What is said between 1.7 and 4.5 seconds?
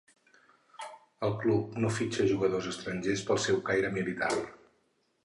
no fitxa jugadors estrangers pel seu caire militar.